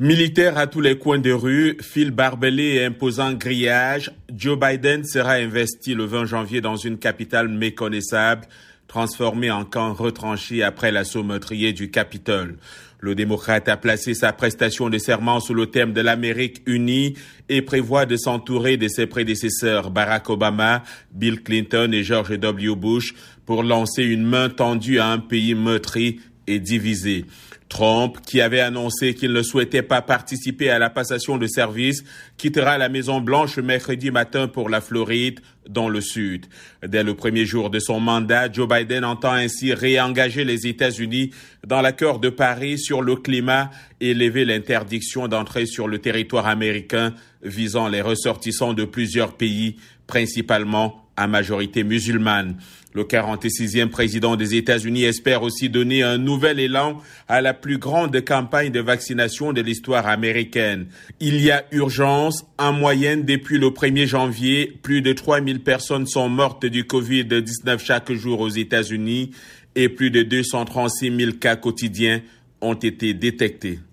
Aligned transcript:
Militaire 0.00 0.58
à 0.58 0.68
tous 0.68 0.80
les 0.80 0.96
coins 0.96 1.18
de 1.18 1.32
rue, 1.32 1.76
fil 1.80 2.12
barbelé 2.12 2.74
et 2.74 2.84
imposant 2.84 3.32
grillage, 3.32 4.12
Joe 4.32 4.56
Biden 4.56 5.04
sera 5.04 5.32
investi 5.32 5.94
le 5.94 6.04
20 6.04 6.24
janvier 6.26 6.60
dans 6.60 6.76
une 6.76 6.98
capitale 6.98 7.48
méconnaissable, 7.48 8.46
transformée 8.86 9.50
en 9.50 9.64
camp 9.64 9.92
retranché 9.92 10.62
après 10.62 10.92
l'assaut 10.92 11.24
meurtrier 11.24 11.72
du 11.72 11.90
Capitole. 11.90 12.58
Le 13.00 13.16
démocrate 13.16 13.68
a 13.68 13.76
placé 13.76 14.14
sa 14.14 14.32
prestation 14.32 14.88
de 14.88 14.98
serment 14.98 15.40
sous 15.40 15.54
le 15.54 15.66
thème 15.66 15.92
de 15.92 16.00
l'Amérique 16.00 16.62
unie 16.66 17.14
et 17.48 17.62
prévoit 17.62 18.06
de 18.06 18.16
s'entourer 18.16 18.76
de 18.76 18.88
ses 18.88 19.06
prédécesseurs 19.06 19.90
Barack 19.90 20.30
Obama, 20.30 20.84
Bill 21.12 21.42
Clinton 21.42 21.90
et 21.92 22.04
George 22.04 22.38
W. 22.38 22.76
Bush 22.76 23.14
pour 23.46 23.64
lancer 23.64 24.04
une 24.04 24.24
main 24.24 24.48
tendue 24.48 25.00
à 25.00 25.08
un 25.08 25.18
pays 25.18 25.54
meurtri 25.54 26.20
et 26.48 26.58
divisé. 26.58 27.24
Trump, 27.68 28.16
qui 28.26 28.40
avait 28.40 28.60
annoncé 28.60 29.14
qu'il 29.14 29.32
ne 29.32 29.42
souhaitait 29.42 29.82
pas 29.82 30.00
participer 30.00 30.70
à 30.70 30.78
la 30.78 30.88
passation 30.88 31.36
de 31.36 31.46
service, 31.46 32.02
quittera 32.38 32.78
la 32.78 32.88
Maison 32.88 33.20
Blanche 33.20 33.58
mercredi 33.58 34.10
matin 34.10 34.48
pour 34.48 34.70
la 34.70 34.80
Floride, 34.80 35.40
dans 35.68 35.90
le 35.90 36.00
Sud. 36.00 36.46
Dès 36.86 37.02
le 37.02 37.14
premier 37.14 37.44
jour 37.44 37.68
de 37.68 37.78
son 37.78 38.00
mandat, 38.00 38.50
Joe 38.50 38.66
Biden 38.66 39.04
entend 39.04 39.32
ainsi 39.32 39.74
réengager 39.74 40.44
les 40.44 40.66
États-Unis 40.66 41.30
dans 41.66 41.82
l'accord 41.82 42.20
de 42.20 42.30
Paris 42.30 42.78
sur 42.78 43.02
le 43.02 43.16
climat 43.16 43.70
et 44.00 44.14
lever 44.14 44.46
l'interdiction 44.46 45.28
d'entrer 45.28 45.66
sur 45.66 45.86
le 45.86 45.98
territoire 45.98 46.46
américain 46.46 47.14
visant 47.42 47.88
les 47.88 48.00
ressortissants 48.00 48.72
de 48.72 48.86
plusieurs 48.86 49.34
pays, 49.36 49.76
principalement 50.06 51.07
à 51.18 51.26
majorité 51.26 51.82
musulmane. 51.82 52.56
Le 52.94 53.02
46e 53.02 53.88
président 53.88 54.36
des 54.36 54.54
États-Unis 54.54 55.04
espère 55.04 55.42
aussi 55.42 55.68
donner 55.68 56.02
un 56.02 56.16
nouvel 56.16 56.58
élan 56.60 57.02
à 57.26 57.40
la 57.40 57.52
plus 57.52 57.76
grande 57.76 58.18
campagne 58.24 58.70
de 58.70 58.80
vaccination 58.80 59.52
de 59.52 59.60
l'histoire 59.60 60.06
américaine. 60.06 60.86
Il 61.20 61.42
y 61.42 61.50
a 61.50 61.64
urgence. 61.72 62.46
En 62.56 62.72
moyenne, 62.72 63.24
depuis 63.24 63.58
le 63.58 63.68
1er 63.68 64.06
janvier, 64.06 64.78
plus 64.82 65.02
de 65.02 65.12
3000 65.12 65.60
personnes 65.60 66.06
sont 66.06 66.28
mortes 66.28 66.64
du 66.64 66.84
Covid-19 66.84 67.78
chaque 67.78 68.12
jour 68.12 68.40
aux 68.40 68.48
États-Unis 68.48 69.32
et 69.74 69.88
plus 69.88 70.10
de 70.10 70.22
236 70.22 71.16
000 71.16 71.32
cas 71.32 71.56
quotidiens 71.56 72.22
ont 72.60 72.74
été 72.74 73.12
détectés. 73.12 73.80